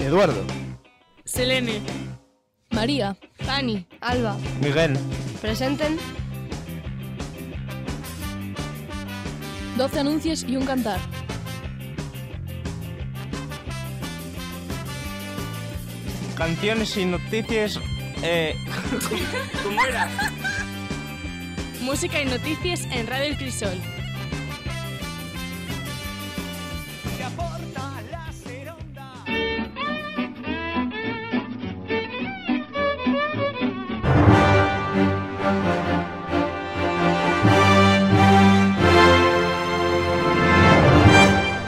Eduardo. 0.00 0.42
Selene. 1.24 1.80
María. 2.70 3.16
Fanny. 3.40 3.86
Alba. 4.00 4.36
Miguel. 4.62 4.98
Presenten. 5.42 5.98
12 9.76 10.00
anuncios 10.00 10.44
y 10.44 10.56
un 10.56 10.64
cantar. 10.64 10.98
Canciones 16.36 16.96
y 16.96 17.04
noticias. 17.04 17.78
Eh... 18.22 18.54
¿Cómo 19.62 19.84
era? 19.84 20.08
Música 21.82 22.22
y 22.22 22.24
noticias 22.24 22.86
en 22.90 23.06
Radio 23.06 23.26
El 23.26 23.36
Crisol. 23.36 23.78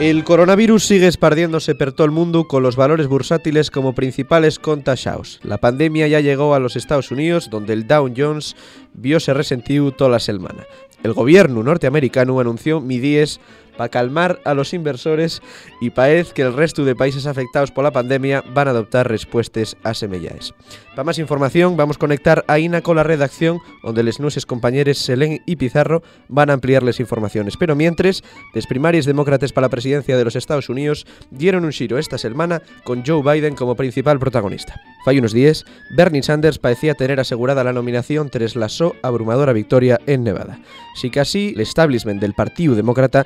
El 0.03 0.25
coronavirus 0.25 0.83
sigue 0.83 1.07
esparciéndose 1.07 1.75
por 1.75 1.93
todo 1.93 2.03
el 2.03 2.11
mundo 2.11 2.45
con 2.49 2.61
los 2.61 2.75
valores 2.75 3.07
bursátiles 3.07 3.71
como 3.71 3.95
principales 3.95 4.59
contagiados. 4.59 5.39
La 5.43 5.59
pandemia 5.59 6.09
ya 6.09 6.19
llegó 6.19 6.53
a 6.53 6.59
los 6.59 6.75
Estados 6.75 7.09
Unidos, 7.09 7.49
donde 7.49 7.71
el 7.71 7.87
Dow 7.87 8.11
Jones 8.13 8.57
viose 8.93 9.33
resentido 9.33 9.93
toda 9.93 10.09
la 10.09 10.19
semana. 10.19 10.65
El 11.03 11.13
gobierno 11.13 11.63
norteamericano 11.63 12.37
anunció 12.41 12.81
midíes 12.81 13.39
para 13.77 13.89
calmar 13.89 14.39
a 14.45 14.53
los 14.53 14.73
inversores 14.73 15.41
y 15.81 15.89
parece 15.89 16.33
que 16.33 16.41
el 16.41 16.53
resto 16.53 16.85
de 16.85 16.95
países 16.95 17.25
afectados 17.25 17.71
por 17.71 17.83
la 17.83 17.91
pandemia 17.91 18.43
van 18.53 18.67
a 18.67 18.71
adoptar 18.71 19.09
respuestas 19.09 19.75
a 19.83 19.93
semellaes. 19.93 20.53
Para 20.91 21.03
más 21.03 21.19
información 21.19 21.75
vamos 21.75 21.97
a 21.97 21.99
conectar 21.99 22.45
a 22.47 22.59
Ina 22.59 22.81
con 22.81 22.95
la 22.95 23.03
redacción 23.03 23.59
donde 23.83 24.03
les 24.03 24.19
nuestros 24.19 24.45
compañeros 24.45 24.97
Selén 24.97 25.41
y 25.45 25.55
Pizarro 25.55 26.03
van 26.27 26.49
a 26.49 26.53
ampliarles 26.53 26.99
informaciones. 26.99 27.57
Pero 27.57 27.75
mientras, 27.75 28.23
los 28.53 28.67
primarios 28.67 29.05
demócratas 29.05 29.51
para 29.51 29.65
la 29.65 29.71
presidencia 29.71 30.17
de 30.17 30.23
los 30.23 30.35
Estados 30.35 30.69
Unidos 30.69 31.05
dieron 31.31 31.65
un 31.65 31.71
giro 31.71 31.97
esta 31.97 32.17
semana 32.17 32.61
con 32.83 33.03
Joe 33.05 33.21
Biden 33.23 33.55
como 33.55 33.75
principal 33.75 34.19
protagonista. 34.19 34.79
Fai 35.03 35.19
unos 35.19 35.33
días, 35.33 35.65
Bernie 35.89 36.23
Sanders 36.23 36.59
parecía 36.59 36.93
tener 36.93 37.19
asegurada 37.19 37.63
la 37.63 37.73
nominación 37.73 38.29
tras 38.29 38.55
la 38.55 38.69
so 38.69 38.95
abrumadora 39.03 39.51
victoria 39.51 39.99
en 40.05 40.23
Nevada. 40.23 40.59
Si 40.95 41.09
casi 41.09 41.53
el 41.55 41.61
establishment 41.61 42.21
del 42.21 42.33
Partido 42.33 42.75
Demócrata 42.75 43.25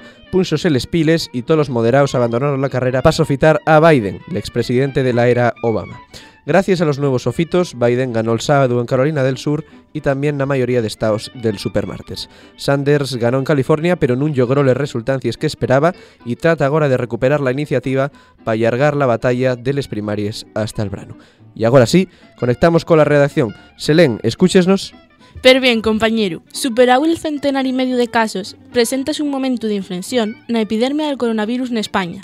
les 0.69 0.87
piles 0.87 1.29
y 1.33 1.41
todos 1.41 1.57
los 1.57 1.69
moderados 1.69 2.13
abandonaron 2.13 2.61
la 2.61 2.69
carrera 2.69 3.01
para 3.01 3.11
sofitar 3.11 3.59
a 3.65 3.79
Biden, 3.79 4.21
el 4.29 4.37
expresidente 4.37 5.03
de 5.03 5.13
la 5.13 5.27
era 5.27 5.53
Obama. 5.63 5.99
Gracias 6.45 6.79
a 6.79 6.85
los 6.85 6.99
nuevos 6.99 7.23
sofitos, 7.23 7.77
Biden 7.77 8.13
ganó 8.13 8.31
el 8.31 8.39
sábado 8.39 8.79
en 8.79 8.85
Carolina 8.85 9.23
del 9.23 9.37
Sur 9.37 9.65
y 9.91 10.01
también 10.01 10.37
la 10.37 10.45
mayoría 10.45 10.81
de 10.81 10.87
estados 10.87 11.29
del 11.35 11.57
supermartes. 11.57 12.29
Sanders 12.55 13.15
ganó 13.15 13.39
en 13.39 13.43
California, 13.43 13.97
pero 13.97 14.15
no 14.15 14.27
logró 14.29 14.63
las 14.63 14.77
resultancias 14.77 15.35
que 15.35 15.47
esperaba 15.47 15.93
y 16.23 16.37
trata 16.37 16.65
ahora 16.65 16.87
de 16.87 16.95
recuperar 16.95 17.41
la 17.41 17.51
iniciativa 17.51 18.11
para 18.45 18.53
allargar 18.53 18.95
la 18.95 19.07
batalla 19.07 19.55
de 19.55 19.73
les 19.73 19.89
primarias 19.89 20.45
hasta 20.53 20.83
el 20.83 20.89
verano. 20.89 21.17
Y 21.53 21.65
ahora 21.65 21.85
sí, 21.87 22.07
conectamos 22.39 22.85
con 22.85 22.99
la 22.99 23.03
redacción. 23.03 23.53
Selén, 23.75 24.19
escúchesnos. 24.23 24.93
Pero 25.41 25.61
bien, 25.61 25.81
compañero, 25.81 26.41
superado 26.51 27.05
el 27.05 27.17
centenar 27.17 27.67
y 27.67 27.73
medio 27.73 27.97
de 27.97 28.07
casos, 28.07 28.57
presentas 28.73 29.19
un 29.19 29.29
momento 29.29 29.67
de 29.67 29.75
inflexión 29.75 30.35
na 30.47 30.61
epidemia 30.61 31.07
del 31.07 31.21
coronavirus 31.21 31.69
en 31.69 31.77
España. 31.77 32.21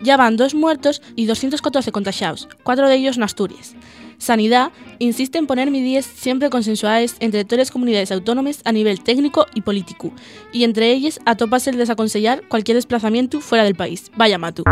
Ya 0.00 0.16
van 0.16 0.36
dos 0.36 0.54
muertos 0.54 1.02
y 1.16 1.26
214 1.26 1.92
contagiados, 1.92 2.48
cuatro 2.62 2.88
de 2.88 2.96
ellos 2.96 3.16
en 3.16 3.22
Asturias. 3.22 3.74
Sanidad 4.18 4.72
insiste 4.98 5.38
en 5.38 5.46
poner 5.46 5.70
medidas 5.70 6.04
siempre 6.04 6.50
consensuadas 6.50 7.14
entre 7.20 7.44
todas 7.44 7.58
las 7.58 7.70
comunidades 7.70 8.10
autónomas 8.10 8.60
a 8.64 8.72
nivel 8.72 9.00
técnico 9.00 9.46
y 9.54 9.62
político, 9.62 10.12
y 10.52 10.64
entre 10.64 10.90
ellas 10.90 11.20
atopas 11.24 11.68
el 11.68 11.76
desaconsellar 11.76 12.42
cualquier 12.48 12.76
desplazamiento 12.76 13.40
fuera 13.40 13.64
del 13.64 13.76
país. 13.76 14.10
Vaya 14.16 14.38
matu. 14.38 14.64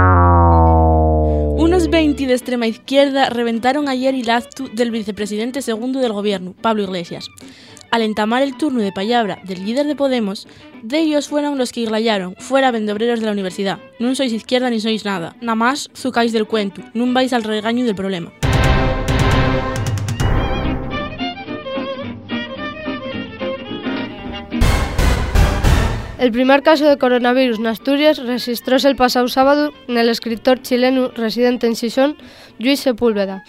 Unos 1.77 1.91
20 1.91 2.27
de 2.27 2.33
extrema 2.33 2.67
izquierda 2.67 3.29
reventaron 3.29 3.91
ayer 3.91 4.15
el 4.15 4.31
acto 4.31 4.67
del 4.73 4.91
vicepresidente 4.91 5.61
segundo 5.61 6.01
del 6.01 6.15
gobierno, 6.15 6.55
Pablo 6.59 6.85
Iglesias. 6.85 7.29
Al 7.91 8.01
entamar 8.01 8.43
el 8.43 8.57
turno 8.57 8.81
de 8.81 8.93
palabra 8.93 9.41
del 9.45 9.63
líder 9.63 9.87
de 9.87 9.95
Podemos, 9.95 10.49
de 10.83 11.01
ellos 11.01 11.29
fueron 11.29 11.59
los 11.59 11.73
que 11.73 11.81
irlayaron, 11.81 12.35
fuera 12.39 12.71
vendobreros 12.71 13.21
de 13.21 13.27
la 13.27 13.33
universidad. 13.33 13.79
No 13.99 14.15
sois 14.15 14.33
izquierda 14.33 14.71
ni 14.71 14.81
sois 14.81 15.05
nada, 15.05 15.37
nada 15.43 15.55
más 15.55 15.91
zucáis 15.95 16.33
del 16.33 16.47
cuento, 16.47 16.81
no 16.95 17.13
vais 17.13 17.35
al 17.35 17.45
regaño 17.45 17.85
del 17.85 17.95
problema. 17.95 18.33
El 26.19 26.33
primer 26.33 26.63
caso 26.63 26.87
de 26.89 26.97
coronavirus 26.97 27.59
en 27.59 27.67
Asturias 27.67 28.19
registróse 28.19 28.89
el 28.89 28.97
pasado 28.97 29.29
sábado 29.29 29.75
en 29.87 29.99
el 29.99 30.09
escritor 30.09 30.63
chileno 30.63 31.09
residente 31.09 31.67
en 31.67 31.77
Sison, 31.77 32.17
Luis 32.59 32.81
Sepúlveda, 32.81 33.45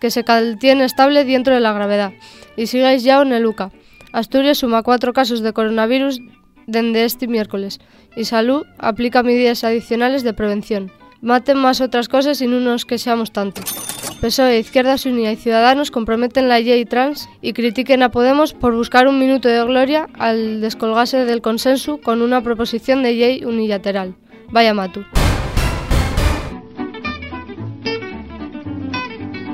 que 0.00 0.10
se 0.10 0.24
mantiene 0.26 0.84
estable 0.84 1.26
dentro 1.26 1.52
de 1.52 1.60
la 1.60 1.74
gravedad, 1.74 2.12
y 2.56 2.68
sigue 2.68 2.86
aislado 2.86 3.22
en 3.22 3.32
el 3.32 3.44
UCA. 3.44 3.70
Asturias 4.12 4.58
suma 4.58 4.82
cuatro 4.82 5.12
casos 5.12 5.42
de 5.42 5.52
coronavirus 5.52 6.20
desde 6.66 7.04
este 7.04 7.28
miércoles, 7.28 7.80
y 8.16 8.24
Salud 8.24 8.64
aplica 8.78 9.22
medidas 9.22 9.62
adicionales 9.62 10.22
de 10.22 10.32
prevención. 10.32 10.90
Maten 11.20 11.58
más 11.58 11.82
otras 11.82 12.08
cosas 12.08 12.40
y 12.40 12.46
no 12.46 12.60
nos 12.60 12.86
que 12.86 12.96
seamos 12.96 13.30
tantos. 13.30 13.95
PSOE, 14.26 14.58
Izquierda 14.58 14.96
Unida 15.06 15.30
y 15.30 15.36
Ciudadanos 15.36 15.92
comprometen 15.92 16.48
la 16.48 16.58
ley 16.58 16.84
trans 16.84 17.28
y 17.42 17.52
critiquen 17.52 18.02
a 18.02 18.10
Podemos 18.10 18.54
por 18.54 18.74
buscar 18.74 19.06
un 19.06 19.20
minuto 19.20 19.48
de 19.48 19.62
gloria 19.62 20.08
al 20.18 20.60
descolgarse 20.60 21.24
del 21.24 21.40
consenso 21.42 21.98
con 21.98 22.22
una 22.22 22.40
proposición 22.40 23.04
de 23.04 23.12
ley 23.12 23.44
unilateral. 23.44 24.16
Vaya 24.50 24.74
matu. 24.74 25.04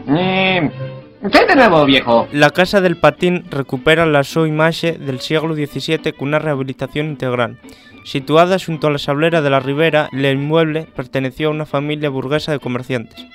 ¿Qué 0.06 1.46
de 1.46 1.54
nuevo, 1.54 1.84
viejo? 1.84 2.26
La 2.32 2.48
Casa 2.48 2.80
del 2.80 2.96
Patín 2.96 3.44
recupera 3.50 4.06
la 4.06 4.24
su 4.24 4.46
imaxe 4.46 4.92
del 4.92 5.20
siglo 5.20 5.54
XVII 5.54 6.14
con 6.14 6.28
una 6.28 6.38
rehabilitación 6.38 7.08
integral. 7.08 7.58
Situada 8.04 8.56
junto 8.58 8.86
a 8.86 8.90
la 8.90 8.98
sablera 8.98 9.42
de 9.42 9.50
la 9.50 9.60
Ribera, 9.60 10.08
el 10.12 10.24
inmueble 10.24 10.86
perteneció 10.96 11.48
a 11.48 11.50
una 11.50 11.66
familia 11.66 12.08
burguesa 12.08 12.52
de 12.52 12.58
comerciantes. 12.58 13.26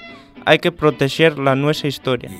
Hay 0.47 0.59
que 0.59 0.71
proteger 0.71 1.39
la 1.39 1.57
nuestra 1.57 1.89
historia. 1.89 2.31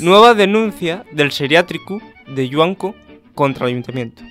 Nueva 0.00 0.34
denuncia 0.34 1.06
del 1.12 1.32
seriátrico 1.32 2.02
de 2.26 2.50
Yuanco 2.50 2.94
contra 3.34 3.64
el 3.64 3.72
ayuntamiento. 3.72 4.22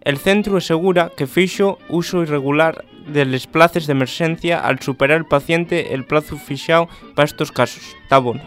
El 0.00 0.18
centro 0.18 0.56
asegura 0.56 1.12
que 1.16 1.28
fixo 1.28 1.78
uso 1.88 2.22
irregular 2.22 2.84
de 3.06 3.26
les 3.26 3.46
places 3.46 3.86
de 3.86 3.92
emergencia 3.92 4.58
al 4.58 4.80
superar 4.80 5.18
el 5.18 5.26
paciente 5.26 5.94
el 5.94 6.04
plazo 6.04 6.36
fixado 6.36 6.88
para 7.14 7.26
estos 7.26 7.52
casos. 7.52 7.84
Está 8.02 8.18
bueno. 8.18 8.42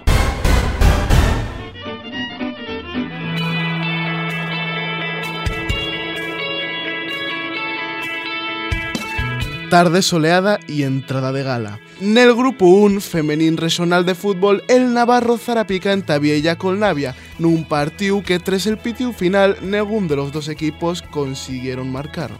tarde 9.69 10.01
soleada 10.01 10.59
y 10.67 10.81
entrada 10.81 11.31
de 11.31 11.43
gala. 11.43 11.79
Nel 11.99 12.33
grupo 12.33 12.65
1 12.65 13.01
femenín 13.01 13.57
regional 13.57 14.05
de 14.05 14.15
fútbol, 14.15 14.63
el 14.69 14.93
Navarro 14.93 15.37
Zarapica 15.37 15.91
entabiella 15.91 16.55
con 16.55 16.79
Navia, 16.79 17.13
nun 17.35 17.67
partido 17.67 18.23
que 18.23 18.39
tras 18.39 18.71
el 18.71 18.79
pitiu 18.79 19.11
final 19.11 19.59
ningún 19.59 20.07
de 20.07 20.15
los 20.15 20.31
dos 20.31 20.47
equipos 20.47 21.03
consiguieron 21.03 21.91
marcar. 21.91 22.31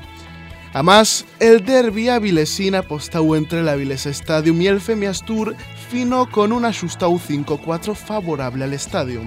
Además, 0.72 1.26
el 1.42 1.66
derbi 1.66 2.08
avilesina 2.08 2.88
apostado 2.88 3.36
entre 3.36 3.60
el 3.60 3.68
Avilés 3.68 4.06
Stadium 4.06 4.62
y 4.62 4.68
el 4.68 4.80
Femias 4.80 5.26
Tour 5.26 5.54
fino 5.92 6.32
con 6.32 6.54
un 6.54 6.64
ajustado 6.64 7.12
5-4 7.12 7.96
favorable 7.96 8.64
al 8.64 8.72
estadio. 8.72 9.20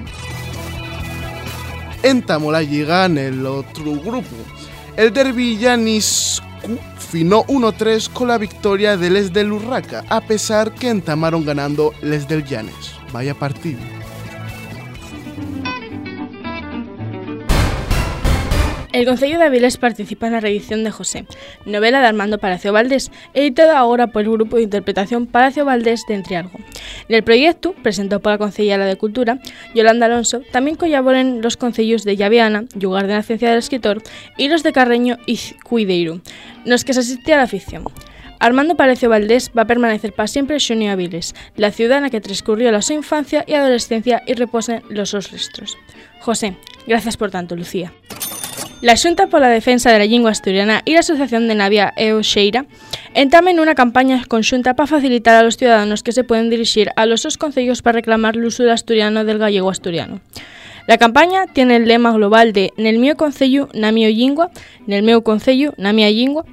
Entamó 2.02 2.50
la 2.50 2.62
liga 2.62 3.04
en 3.04 3.18
el 3.18 3.44
otro 3.44 4.00
grupo. 4.00 4.36
El 4.96 5.12
derbi 5.12 5.58
Yanis 5.58 6.40
finó 7.12 7.44
1-3 7.44 8.08
con 8.08 8.28
la 8.28 8.38
victoria 8.38 8.96
de 8.96 9.10
Les 9.10 9.34
del 9.34 9.52
Urraca, 9.52 10.02
a 10.08 10.22
pesar 10.22 10.72
que 10.72 10.88
entamaron 10.88 11.44
ganando 11.44 11.92
Les 12.00 12.26
del 12.26 12.42
Llanes. 12.42 12.94
Vaya 13.12 13.34
partido. 13.34 13.78
El 18.92 19.04
Concello 19.04 19.38
de 19.38 19.44
Avilés 19.44 19.76
participa 19.76 20.26
en 20.26 20.32
la 20.32 20.40
reedición 20.40 20.84
de 20.84 20.90
José, 20.90 21.26
novela 21.66 22.00
de 22.00 22.06
Armando 22.06 22.38
Palacio 22.38 22.72
Valdés, 22.72 23.10
editada 23.34 23.78
ahora 23.78 24.06
por 24.06 24.22
el 24.22 24.30
Grupo 24.30 24.56
de 24.56 24.62
Interpretación 24.62 25.26
Palacio 25.26 25.66
Valdés 25.66 26.04
de 26.08 26.14
Entrialgo. 26.14 26.60
En 27.08 27.16
el 27.16 27.22
proyecto, 27.22 27.74
presentado 27.82 28.20
por 28.20 28.32
la 28.32 28.38
Concejala 28.38 28.86
de 28.86 28.96
Cultura, 28.96 29.38
Yolanda 29.74 30.06
Alonso, 30.06 30.40
también 30.52 30.76
colaboran 30.76 31.42
los 31.42 31.56
concellos 31.56 32.04
de 32.04 32.16
Llaviana, 32.16 32.64
lugar 32.80 33.06
de 33.06 33.14
nacencia 33.14 33.50
del 33.50 33.58
escritor, 33.58 34.02
y 34.36 34.48
los 34.48 34.62
de 34.62 34.72
Carreño 34.72 35.18
y 35.26 35.38
Cuideiro, 35.64 36.20
los 36.64 36.84
que 36.84 36.94
se 36.94 37.00
asiste 37.00 37.34
a 37.34 37.38
la 37.38 37.46
ficción. 37.46 37.84
Armando 38.38 38.74
Palecio 38.74 39.08
Valdés 39.08 39.52
va 39.56 39.62
a 39.62 39.66
permanecer 39.66 40.12
para 40.12 40.26
siempre 40.26 40.58
Xunio 40.58 40.90
Aviles, 40.90 41.32
la 41.56 41.70
ciudad 41.70 41.98
en 41.98 42.02
la 42.02 42.10
que 42.10 42.20
transcurrió 42.20 42.72
la 42.72 42.82
su 42.82 42.92
infancia 42.92 43.44
y 43.46 43.54
adolescencia 43.54 44.22
y 44.26 44.34
reposen 44.34 44.82
los 44.88 45.10
sus 45.10 45.30
restos. 45.30 45.78
José, 46.18 46.56
gracias 46.88 47.16
por 47.16 47.30
tanto, 47.30 47.54
Lucía. 47.54 47.92
La 48.80 48.96
Xunta 48.96 49.28
pola 49.28 49.48
Defensa 49.48 49.92
de 49.92 50.00
la 50.00 50.06
Lingua 50.06 50.32
Asturiana 50.32 50.82
y 50.84 50.94
la 50.94 51.00
Asociación 51.00 51.46
de 51.46 51.54
Navia 51.54 51.92
e 51.96 52.12
Oxeira 52.14 52.66
entamen 53.14 53.60
una 53.60 53.74
campaña 53.74 54.24
conjunta 54.26 54.74
para 54.74 54.86
facilitar 54.86 55.34
a 55.34 55.42
los 55.42 55.56
ciudadanos 55.56 56.02
que 56.02 56.12
se 56.12 56.24
pueden 56.24 56.50
dirigir 56.50 56.90
a 56.96 57.06
los 57.06 57.22
dos 57.22 57.38
concellos 57.38 57.82
para 57.82 57.96
reclamar 57.96 58.36
el 58.36 58.44
uso 58.44 58.70
asturiano 58.70 59.24
del 59.24 59.38
gallego 59.38 59.70
asturiano. 59.70 60.20
La 60.86 60.98
campaña 60.98 61.46
tiene 61.46 61.76
el 61.76 61.86
lema 61.86 62.12
global 62.12 62.52
de 62.52 62.72
Nel 62.76 62.98
mío 62.98 63.16
concello 63.16 63.68
na 63.72 63.92
mio 63.92 64.08
lingua, 64.08 64.50
nel 64.86 65.02
meu 65.02 65.22
concello 65.22 65.74
na 65.78 65.92
mia 65.92 66.10
lingua. 66.10 66.44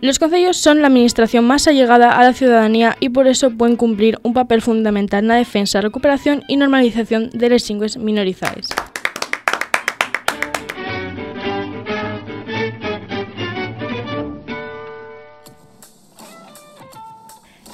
Los 0.00 0.18
concellos 0.18 0.56
son 0.56 0.80
la 0.80 0.88
administración 0.88 1.44
más 1.44 1.68
allegada 1.68 2.12
a 2.12 2.22
la 2.24 2.32
ciudadanía 2.32 2.96
y 3.00 3.08
por 3.10 3.26
eso 3.26 3.50
pueden 3.50 3.76
cumplir 3.76 4.18
un 4.22 4.32
papel 4.32 4.62
fundamental 4.62 5.24
en 5.24 5.28
la 5.28 5.36
defensa, 5.36 5.80
recuperación 5.80 6.42
y 6.48 6.56
normalización 6.56 7.30
de 7.32 7.50
las 7.50 7.68
lingües 7.68 7.96
minorizadas. 7.96 8.68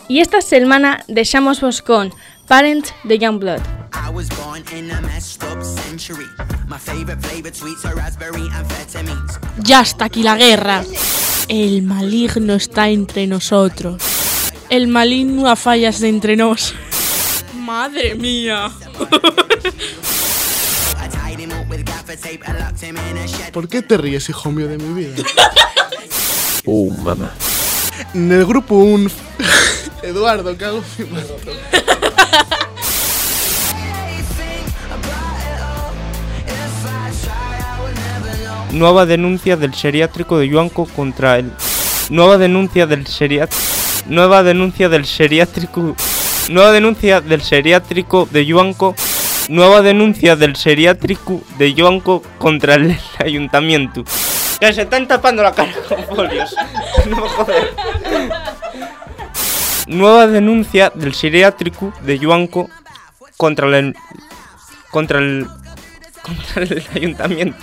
Y 0.08 0.20
esta 0.20 0.40
semana 0.42 1.04
dejamos 1.08 1.60
vos 1.60 1.82
con 1.82 2.12
Parent 2.48 2.88
de 3.04 3.18
Youngblood. 3.18 3.60
I 3.94 4.10
was 4.12 4.28
born 4.30 4.62
in 4.76 4.90
a 4.90 5.00
messed 5.00 5.42
up 5.44 5.62
century. 5.62 6.26
My 6.66 6.78
favorite 6.78 7.20
flavored 7.20 7.54
sweets 7.54 7.84
are 7.84 7.94
raspberry 7.94 8.48
amphetamines. 8.52 9.38
Ya 9.58 9.80
está 9.82 10.06
aquí 10.06 10.22
la 10.22 10.36
guerra. 10.36 10.84
El 11.48 11.82
maligno 11.82 12.54
está 12.54 12.88
entre 12.88 13.26
nosotros. 13.26 14.02
El 14.68 14.88
maligno 14.88 15.48
a 15.48 15.56
fallas 15.56 16.00
de 16.00 16.08
entre 16.08 16.36
nos. 16.36 16.74
Madre 17.54 18.14
mía. 18.14 18.70
¿Por 23.52 23.68
qué 23.68 23.82
te 23.82 23.96
ríes, 23.96 24.28
hijo 24.28 24.50
mío 24.50 24.68
de 24.68 24.78
mi 24.78 25.04
vida? 25.04 25.22
Uh, 26.64 26.90
mamá. 26.98 27.32
En 28.14 28.30
el 28.30 28.44
grupo 28.46 28.76
un 28.76 29.10
Eduardo, 30.02 30.56
cago 30.56 30.82
en 30.98 31.12
mi. 31.12 31.20
Nueva 38.72 39.04
denuncia 39.04 39.56
del 39.56 39.74
geriátrico 39.74 40.38
de 40.38 40.48
Yuanco 40.48 40.86
contra 40.86 41.38
el. 41.38 41.52
Nueva 42.08 42.38
denuncia 42.38 42.86
del 42.86 43.06
geriátrico. 43.06 43.62
Nueva 44.06 44.42
denuncia 44.42 44.88
del 44.88 45.04
geriátrico. 45.04 45.94
Nueva 46.48 46.72
denuncia 46.72 47.20
del 47.20 47.42
geriátrico 47.42 48.26
de 48.30 48.46
Yuanco. 48.46 48.94
Nueva 49.48 49.82
denuncia 49.82 50.36
del 50.36 50.56
geriátrico 50.56 51.42
de 51.58 51.74
Yuanco 51.74 52.22
contra 52.38 52.76
el 52.76 52.98
ayuntamiento. 53.18 54.04
Que 54.58 54.72
se 54.72 54.82
están 54.82 55.06
tapando 55.06 55.42
la 55.42 55.52
cara 55.52 55.72
con 55.88 56.02
folios. 56.04 56.54
No 57.06 57.16
joder. 57.16 57.70
Nueva 59.92 60.26
denuncia 60.26 60.90
del 60.94 61.12
geriátrico 61.12 61.92
de 62.02 62.18
Yuanco 62.18 62.70
contra 63.36 63.66
el 63.78 63.94
contra 66.22 66.62
el 66.62 66.84
ayuntamiento. 66.94 67.58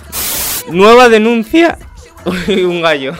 Nueva 0.70 1.08
denuncia. 1.08 1.78
Un 2.48 2.82
gallo. 2.82 3.14